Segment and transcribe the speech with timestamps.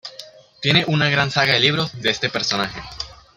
[0.63, 2.81] Tiene una gran saga de libros de este personaje.